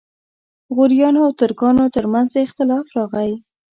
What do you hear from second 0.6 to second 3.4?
غوریانو او ترکانو ترمنځ اختلاف راغی.